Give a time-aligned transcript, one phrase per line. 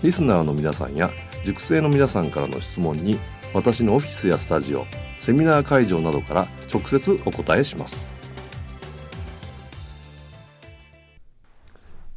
[0.00, 1.10] リスナーの皆さんや
[1.44, 3.18] 塾生の皆さんからの質問に
[3.52, 4.84] 私のオフィスやスタジオ
[5.18, 8.06] セミナー会場などから直接お答えします。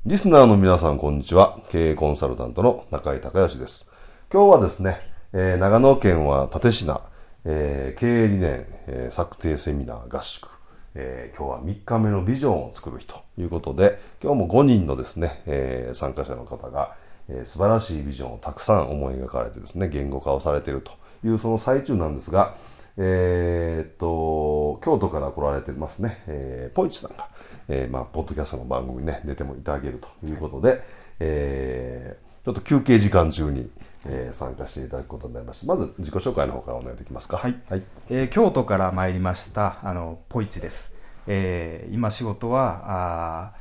[0.05, 1.59] リスナーの皆さんこんにちは。
[1.71, 3.91] 経営コンサルタントの中井孝義です。
[4.31, 4.99] 今日はですね、
[5.33, 7.09] えー、長野県は立科、
[7.45, 10.47] えー、経営理念、えー、策定セミナー合宿。
[10.93, 16.95] えー、今日は3日目のビジョンを作る日ということで、今日も5人のですね、えー、参加者の方が、
[17.31, 20.91] えー、素晴らしいビジョンをたくさん思い描かれてですね、言語化をされていると
[21.25, 22.55] いうその最中なんですが、
[22.97, 27.29] えー、っと、京都から来られてますね、えー、ポイチさんが、
[27.69, 30.81] えー、まあ、ポッドキャストの番組にね、出てもいただけるということで、はい、
[31.19, 33.69] えー、ちょっと休憩時間中に、
[34.05, 37.38] えー、参加していただくことになりましたまず自己紹介の方からお願いできますか。
[37.38, 40.95] はい、はい、えー、京都から参りましたあのポイチです、
[41.27, 43.53] えー、今仕事はあ、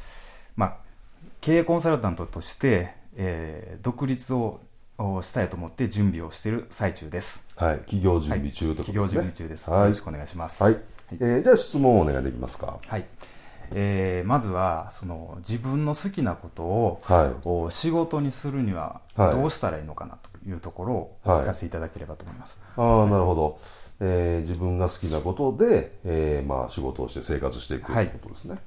[0.57, 0.77] まあ、
[1.41, 4.61] 経営コンサルタントとして、えー、独立を
[5.23, 7.49] したいと思って準備をしている最中です。
[7.57, 9.81] はい、企業準備中と、ねはい、企業準備中です、はい。
[9.83, 10.63] よろしくお願いします。
[10.63, 10.77] はい。
[11.13, 12.79] えー、じゃあ質問をお願いできますか？
[12.87, 13.05] はい。
[13.73, 22.59] えー、まずはその自分の好きなことを、はい、仕事にするにはどうしたらいいのかなというところを聞かせていただければと思います。
[22.77, 23.59] はい、ああ、なるほど。
[24.01, 28.53] えー、自分が好きなことで、えーまあ、仕事をして生活していくということですね。
[28.53, 28.61] はい、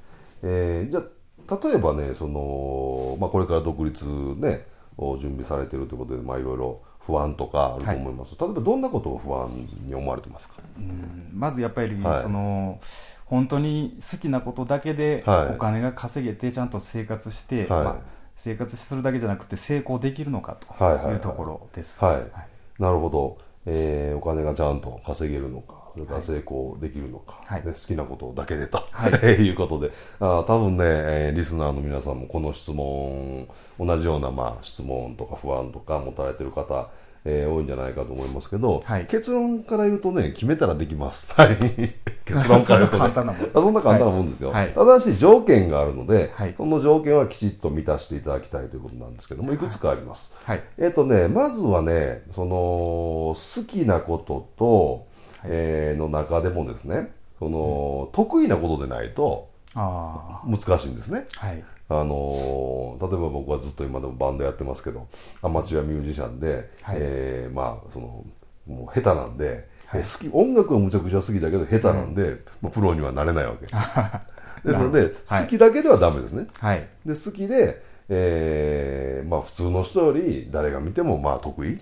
[0.43, 1.03] えー、じゃあ
[1.49, 4.65] 例えばねその、まあ、これから独立、ね、
[4.97, 9.49] を準備されているということで、まあ、いろいろ不安とかあると思います、はい、例えばどんなことを不安
[9.85, 10.55] に思われてますか？
[10.77, 11.29] うん。
[11.33, 12.79] まずやっぱり、はい、その
[13.25, 17.95] 本当に好きなことだけでお金が稼げてちゃんと生活して、はい、まあ、
[18.37, 22.03] 生活するだけじゃなくて成功できるのかというところです。
[22.03, 22.81] はい。
[22.81, 23.37] なるほど。
[23.65, 29.11] えー、お金がちゃんと稼げるのか、それから成功できるのか、はい、ね、好きなことだけでと、はい、
[29.43, 33.47] いうことで、あ多分ね、えー、リスナーの皆さんもこの質問、
[33.79, 36.89] 同じような、まあ、質問とか不安とか持たれてる方、
[37.25, 41.33] えー、多いんじゃないかと思いますけど、はい、結論から言うとね、決めたらできます。
[41.33, 41.57] はい。
[42.25, 44.51] 結論から言うと、ね、そんなそんな簡単なもんですよ。
[44.51, 49.57] はい、ただし条件があるので、はい、その条件はきちっと満たしていただきたいということなんですけども、い。
[49.57, 50.35] くつかあります。
[50.43, 55.12] はい、えっ、ー、とね、まずはね、その、好きなことと、
[55.45, 61.27] えー、の中でもですね、その、うん、得意なことでないと、難しいんですね。
[61.35, 61.63] はい。
[61.89, 65.07] あの例えば僕はずっと今でもバンドやってますけど
[65.41, 68.25] アマチュアミュージシャンで、はい、えー、まあその
[68.65, 73.67] もう下手なんで、はい、好き音楽はむちゃくちゃ好きだけど下手なんで、うん、まあ、プロにはなれないわけ。
[74.67, 81.77] ですので好きだけではダメですね、はい、で好きで、えーまあ、普通の人より誰が見てもまあ得意っ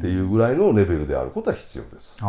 [0.00, 2.20] ていうぐらいのレベルであることは必要です、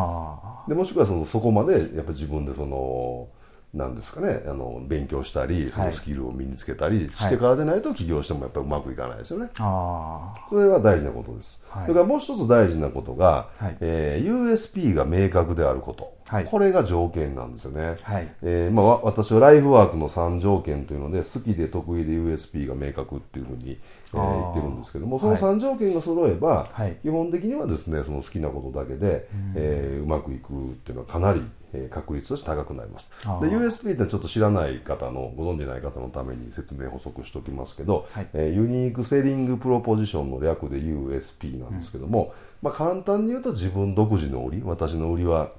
[0.68, 3.28] でもしくはそのそこまでやっぱり自分でその
[3.74, 18.34] なんですかねあの勉強したりそのスキルを身につけたりしてからでないと起業してもやっぱりうまくいかないですよね、はい、それは大事なことです、はい、それからもう一つ大事なことが、はい、えー、USP が明確であること、はい、これが条件なんですよね、はい。
[18.42, 23.78] えーまあ、私はライフワークの3条件というので好きで得意で USP が明確っていうふうに
[24.14, 31.42] えー、言ってるんですけどもその3条件が揃えば、はい、基本的にはですねその好きなことだけで、うん、えー、うまくいくっていうのはかなり、
[31.74, 33.12] えー、確率として高くなります。
[33.42, 45.52] で USP ってちょっと知らない方のご存じない方のために説明補足しておきますけど、はい、えー、ユニークセリングプロポジションの略で USP なんですけども、うん、まあ、簡単に言うと自分独自の売り私の売りは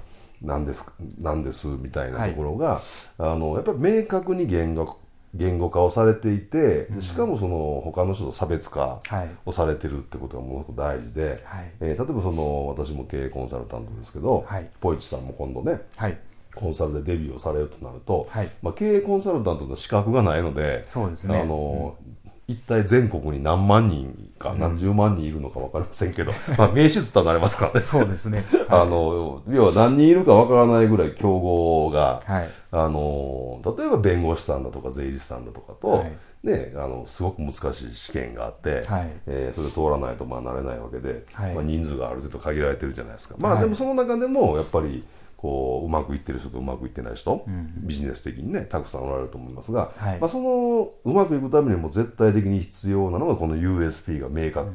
[0.43, 2.83] 何です何ですみたいなところが、はい、
[3.19, 4.99] あのやっぱり明確に言語
[5.35, 9.01] 言語化をされていて、しかもその他の人と差別化
[9.47, 16.19] をされてるってことがものすごく大事で、はい、えー、例えばその私も経営コンサルタントですけど、はい、ポイチさんも今度ね、はい、
[16.55, 22.12] コンサルでデビューをされるとなると、はい、まあ、経営コンサルタントの資格がないのでそうですね、あの、うん
[22.49, 27.81] 一体全国に何万人か何十万人いるのか分かりませんけど、 まあ名詞つったらなれますからね。
[27.81, 28.45] そうですね。
[28.69, 32.49] あの、要は何人いるか分からないぐらい競合が、はい。
[32.73, 36.13] あの、例えば弁護士さんだとか税理士さんだとかと、はい
[36.43, 43.37] ね、あの、すごく難しい試験があって、はいえーそれで通らないとまあなれないわけで、はいまあ、人数がある程度限られてるじゃないですか。
[43.39, 45.05] まあ、はいでもその中でも、やっぱり、
[45.43, 50.21] こう、うまくいってる人とうまくいってない人、うんビジネス的にね、たくさんおられると思いますが、はい。
[50.21, 54.71] まあ、その、うまくいくためにも絶対的に必要なのがこの USP が明確。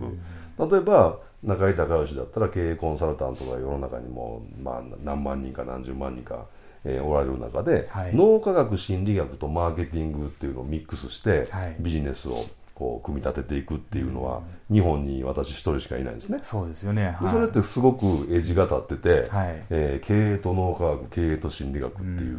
[0.60, 6.48] 例えば、中井隆義だったら経営コンサルタントが世の中にも、まあ、何万人か何十万人か、
[6.84, 8.16] えーおられる中で、はい。
[8.16, 11.78] 脳科学心理学とマーケティングっていうのをミックスして、はい。
[11.80, 12.44] ビジネスを
[12.78, 16.42] こう組み立てていくっていうのは、日本に私一人しかいないんですね。
[16.44, 17.18] そうですよね。
[17.20, 17.26] はい。
[17.26, 19.66] でそれってすごくエッジが立ってて、はい。
[19.72, 22.38] えー経営と脳科学経営と心理学っていう、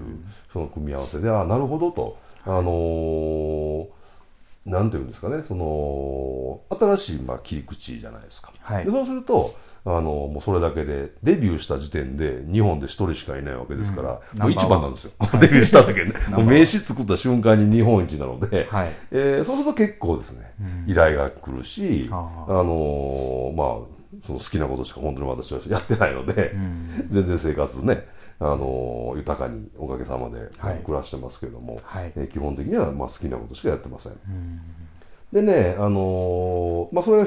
[0.52, 3.86] その組み合わせであなるほどと、あのー
[4.66, 5.42] なんていうんですかね。
[5.42, 6.60] その
[6.96, 8.84] 新しいまあ切り口じゃないですか、はい。
[8.84, 9.54] でそうすると
[9.90, 14.42] あのもうそれだけでデビューした時点で日本で一人しかいないわけですから、うん。
[14.42, 16.40] もう一番なんですよ、デビューしただけで、ワン。
[16.40, 18.92] もう名刺作った瞬間に日本一なので、はい。
[19.10, 20.52] えーそうすると結構ですね、
[20.86, 22.16] 依頼が来るし、あ。
[22.48, 27.06] あのーまあ、その好きなことしか本当に私はやってないので、ん。
[27.08, 28.06] 全然生活ね、
[28.40, 30.80] あのー豊かにおかげさまで、はい。
[30.84, 32.12] 暮らしてますけども、はい。
[32.14, 34.12] えー基本的にはまあ好きなことしかやってません。
[35.32, 37.26] でね、あのーまあ、それが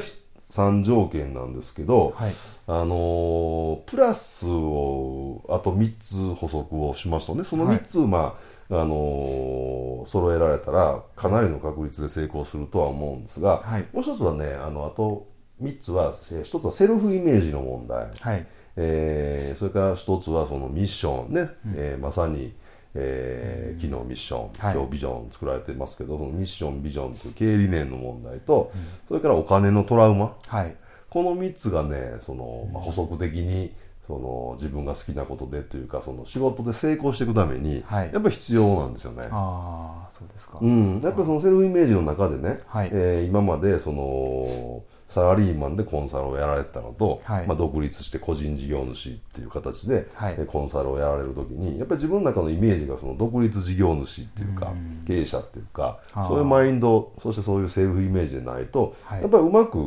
[0.51, 2.33] 3条件なんですけど、はい。
[2.67, 5.93] あのープラスをあと3
[6.35, 7.43] つ補足をしますとね。
[7.43, 8.37] その3つ、ま
[8.69, 13.85] ああのー揃えられたらかなりの確率で成功するとは思うんですが、はい。
[13.93, 15.27] もう一つはねあのあと
[15.61, 18.45] 3つはえー一つはセルフイメージの問題、はい。
[18.77, 22.53] えーそれから一つはそのミッションね、えーまさに、
[22.93, 24.75] えー昨日ミッション、はい。
[24.75, 28.71] 今日ビジョン作られてますけどそのミッションビジョンという経営理念の問題と、
[29.07, 30.35] それからお金のトラウマ。
[30.47, 30.75] はい。
[31.09, 33.71] この3つがねその、まあ、補足的に
[34.07, 38.11] その自分が好きなことでというかその仕事で成功していくために、はい。
[38.13, 39.27] やっぱり必要なんですよね。
[39.31, 40.59] ああ、そうですか。
[40.61, 42.89] うん、やっぱりそのセルフイメージの中でね、はい。
[42.91, 54.73] えー今までそのサラリーマンでコンサルをやられてたのと、はいまあ、独立して個人事業主っていう形で、はいえーコンサルをやられるときにやっぱり自分の中のイメージがその独立事業主っていうか、
[55.05, 59.77] 経営者っていうかそういうマインドそしてそういうセルフイメージでないと、はいやっぱりうまく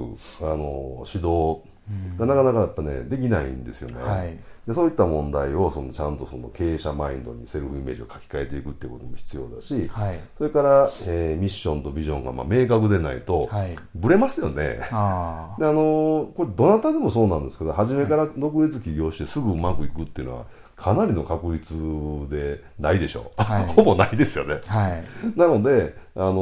[0.42, 1.60] あの指導
[2.18, 4.44] がなかなかやっぱねできないんですよね。
[4.66, 10.20] はいでそういった問題をそのちゃんとその経営者マインドにセルフイメージを書き換えていくっていうことも必要だし、はい。
[10.38, 13.76] それから、えーミッションとビジョンがまあ明確でないと、はい。
[13.94, 14.80] ブレますよね。
[14.90, 20.44] あ であのーこれどなたでもそうなんですけど初めから独立起業してすぐうまくいくっていうのは
[20.76, 21.74] かなりの確率
[22.30, 24.78] でないでしょう、はい ほぼないですよねあ。
[24.78, 25.04] はい。
[25.36, 26.32] なので、あの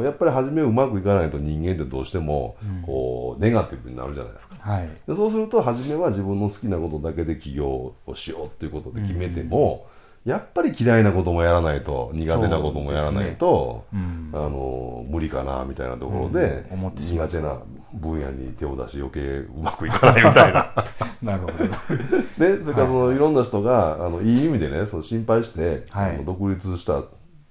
[0.00, 4.88] ーやっぱり初めうまくいかないと人間ってどうしてもこうネガティブになるじゃないですかはい。
[5.06, 9.86] でそうすると初めは自分の好きなことだけで起業をしようっていうことで決めても、
[10.26, 14.30] やっぱり嫌いなこともやらないと苦手なこともやらないと、うん。
[14.34, 17.60] あの無理かなみたいなところで、苦手な
[17.94, 20.74] 分野に手を出し余計うまくいかないみたいな。
[21.22, 21.52] なるほど。
[22.44, 26.16] ね、それからそのいろんな人があのいい意味でねその心配して、はい。
[26.16, 27.04] あの独立した、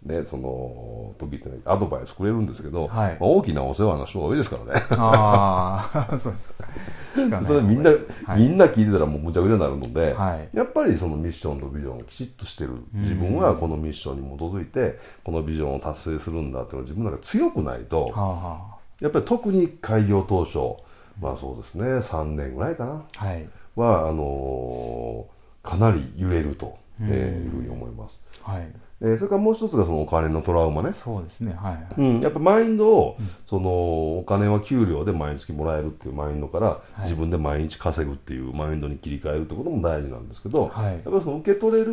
[0.06, 3.18] ね、その時って、ね、アドバイスくれるんですけど、はい。
[3.20, 4.84] まあ大きなお世話の人が多いですからね。
[4.92, 6.54] ああ、 そうです。
[7.48, 7.90] それみんな、
[8.26, 8.40] はい。
[8.40, 10.50] みんな聞いてたらもうむちゃくちゃになるので、はい。
[10.54, 18.60] やっぱりそのミッションとビジョンがきちっとしてる自分はこのミッションに基づいてこのビジョンを達成するんだっていうのが自分の中で強くないと、は
[19.02, 20.60] やっぱり特に開業当初
[21.20, 23.06] まあそうですね3年ぐらいかな。
[23.18, 23.50] あ、はい。
[23.76, 25.36] はあのー
[25.66, 28.68] かなり揺れると、えーいうふうに思います、はい。
[29.02, 31.54] えーそれからもう一つがそのお金のトラウマねそうですね。
[31.54, 32.02] はい。
[32.02, 41.92] うん、やっぱマインドを、そのお金は給料で毎月もらえるっていうマインドから、い自分で毎日稼ぐっていうマインドに切り替えるってことも大事なんですけど、はいやっぱりその受け取れる、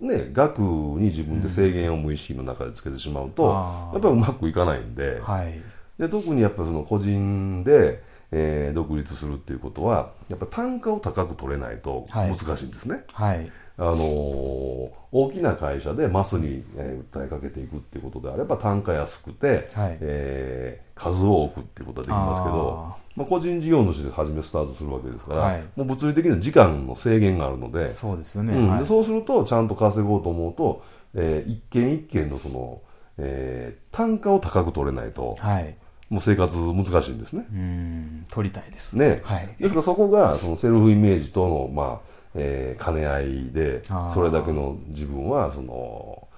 [0.00, 5.60] ね、額に自分で制限を無意識の中でつけてしまうと、あーやっぱりうまくいかないんで,、はい。
[5.98, 13.04] で特にやっぱその個人で、えー独立するっていうことはやっぱ単価を高く取れないとはい難しいんですね。
[13.12, 13.50] はい。
[13.78, 28.54] あのー大きな会社でマスに、えー訴えかけていくっていうことであれば単価安くて、はいえー数多くっていうことはできますけどあまあ、個人事業主で初めスタートするわけですから、はいもう物理的な時間の制限があるのでそうですよね。
[28.54, 30.82] うんはいでそうするとちゃんと稼ごうと思うと、
[31.14, 32.80] えー一件一件のその、
[33.18, 35.76] えー単価を高く取れないとはい。
[36.08, 37.46] もう生活難しいんですね。
[37.50, 38.26] うん。
[38.30, 38.92] 取りたいです。
[38.92, 39.48] ね、はい。
[39.58, 46.28] ですからそこがそのセルフイメージとの、まあえー兼ね合いでそれだけの自分はその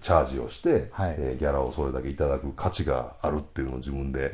[0.00, 4.32] チャージをして、はい、えー、ギャラをそれだけいただく価値があるっていうのを自分で、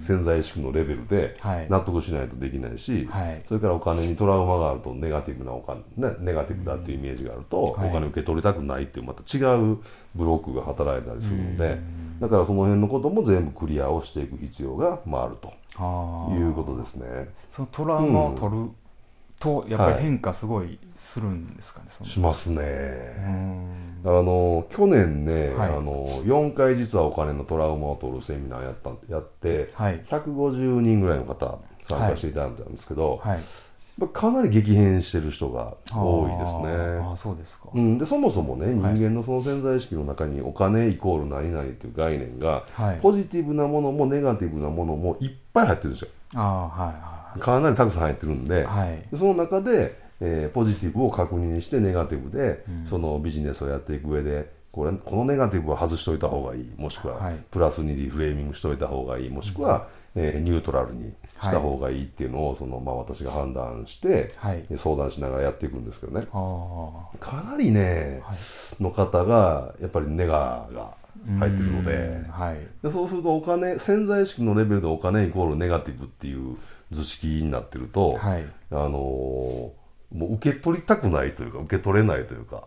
[0.00, 1.34] 潜在意識のレベルで
[1.68, 9.78] 納得しないとできないし、はい、それからお金にトラウマがあるとネガティブなお金、ね、ネガティブだっていうイメージがあると、お金受け取りたくないっていうまた違う
[10.14, 11.78] ブロックが働いたりするので、
[12.20, 15.48] だからその辺のことも全部クリアをしていく必要が、まあ、あると
[16.32, 17.28] いうことですね。
[17.50, 18.70] そのトラウマを取る、
[19.42, 22.62] とやっぱり変化すごいするんですかね、はい、しますね。
[24.04, 33.38] あの去年ね、はい、あの4回実はお金のトラウマを取るセミナーやったやって、はい、150人ぐらいの方参加していただいたんですけど、はい。
[34.14, 36.70] かなり激変してる人が多いですね。
[37.12, 46.08] あそうですか、うん、でそもそもね人間のその潜在意識の中にお金イコール何々っていう概念が、はい、ポジティブなものもネガティブなものもいっぱい入ってるんですよ。
[46.34, 61.12] あはいはいかなりたくさん入ってるんで、はい、その中で、えー、ポジティブを確認してネガティブで、うん、そのビジネスをやっていく上でこれこのネガティブは外しといた方がいいもしくは、はい、プラスにリフレーミングしといた方がいいもしくは、うん、えー、ニュートラルに
[61.42, 66.26] した方がいいっていうのを、そのまあ、私が判断して、はい、相談しながらやっていくんですけどね。
[67.20, 68.22] かなりね、
[68.80, 70.94] の方がやっぱりネガが
[71.38, 76.56] 入ってるので,、はい、でそうするとお金潜在意識のレベルでお金イコールネガティブっていう
[76.90, 79.72] 図式になってると、はい、あの
[80.12, 82.64] もう受け取りたくないというか受け取れないというか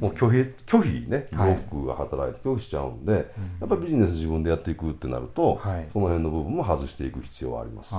[0.00, 3.22] もう拒否拒否ねブロックが働いて拒否しちゃうんで、はい、
[3.60, 7.94] やっぱりビジネス自分でやっていくってなると、はい、その辺の部分も外していく必要はあります。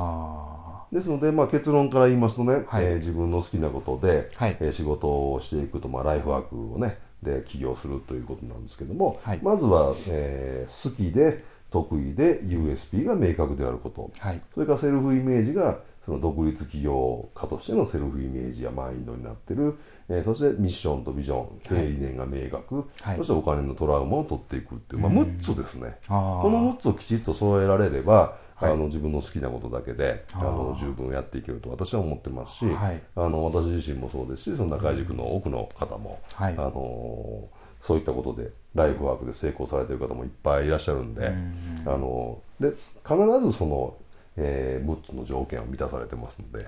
[0.91, 25.97] ですので、まあ、結論から言いますとね、はい、えー、自分の好きなことで、はい、えー、仕事をしていくと、まあ、ライフワークをねで起業するということなんですけども、まずは、えー、好きで得意で USP が明確であること、はい、それからセルフイメージがその独立起業家としてのセルフイメージやマインドになってる、えー、そしてミッションとビジョン経営理念が明確、はい、そしてお金のトラウマを取っていくっていう、まあ、6つですね。
[26.07, 26.13] こ
[26.49, 37.47] の6つをきちっと揃えられればあの自分の好きなことだけであの十分やっていけると私は思ってますし、はい、あの私自身もそうですしその中井塾の多くの方も、はい、あの
[37.81, 42.71] そういったことでライフワークで成功されてる方もいっぱいいらっしゃるんで、んあので
[43.07, 43.95] 必ずその、
[44.41, 46.59] えー、6つの条件を満たされてますので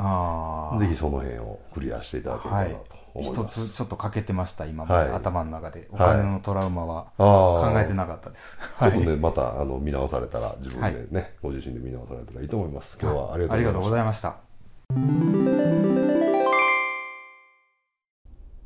[0.77, 2.71] ぜひその辺をクリアしていただければなと
[3.13, 5.87] 思います、はい、一つちょっと欠けてました今まで、はい、頭の中で。
[5.91, 12.97] お金のトラウマは考えてなかったです、はい、ちょっとねまたあの見直されたら自分でね、ご自身で見直されたらいいと思います。
[13.01, 14.37] 今日はありがとうございました。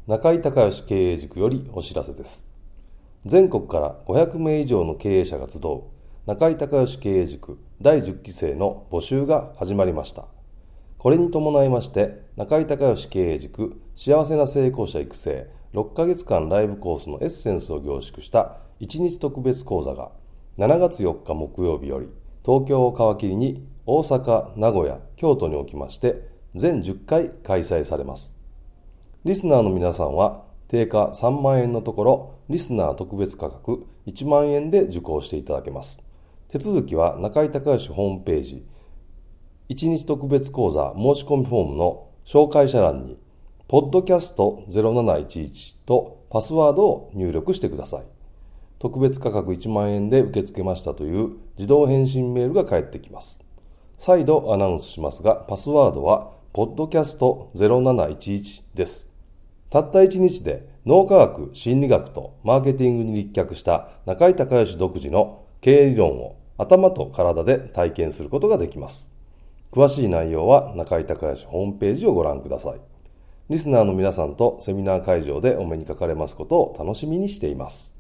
[0.08, 2.48] 中井隆義経営塾よりお知らせです。
[3.26, 5.82] 全国から500名以上の経営者が集う
[6.28, 10.28] 中井隆義経営塾第10期生の募集が始まりました
[10.98, 20.10] これに伴いまして中井隆義経営塾幸せな成功者育成6ヶ月間ライブコースのエッセンスを凝縮した1日特別講座が
[20.58, 22.10] 7月4日木曜日より
[22.44, 28.36] 東京を皮切りに大阪、名古屋、京都におきまして全10回開催されます
[29.26, 36.05] リスナーの皆さんは定価3万円のところ、リスナー特別価格1万円で受講していただけます。
[36.56, 38.66] 手続きは中井隆義ホームページ、
[39.68, 43.20] 1日特別講座申し込みフォームの紹介者欄に、
[43.68, 48.04] ポッドキャスト0711とパスワードを入力してください。
[48.80, 53.46] 特別価格1万円で受け付けましたという自動返信メールが返ってきます。
[53.98, 59.14] 再度アナウンスしますが、パスワードは、ポッドキャスト0711です。
[59.70, 69.12] たった一日で脳科学、心理学とマーケティングに立脚した中井隆義独自の経営理論を頭と体で体験することができます。
[69.72, 72.80] 詳しい内容は中井隆義ホームページをご覧ください。
[73.50, 78.00] リスナーの皆さんとセミナー会場でお目にかかれますことを楽しみにしています。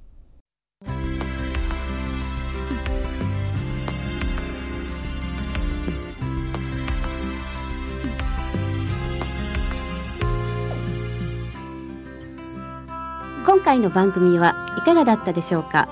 [13.46, 15.88] 今回の番組はいかがだったでしょうか？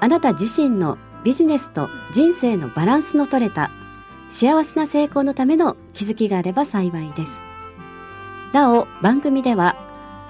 [0.00, 3.70] あなた自身のビジネスと人生のバランスの取れた
[4.30, 7.32] 幸せな成功のための気づきがあれば幸いです。
[8.54, 9.76] なお、番組では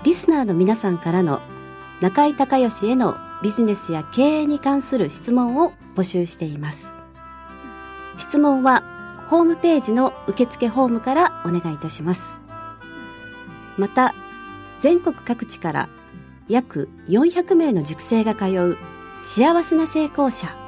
[0.02, 1.40] リスナーの皆さんからの
[2.00, 6.88] 中井隆義へのビジネスや経営に関する質問を募集しています。
[8.18, 8.82] 質問は
[9.28, 12.40] ホームページの受付フォームからお願いいたします。
[13.76, 14.16] また、
[14.80, 15.88] 全国各地から
[16.48, 18.76] 約400名の塾生が通う
[19.22, 20.67] 幸せな成功者